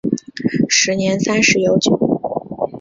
[0.67, 1.95] 时年三十有九。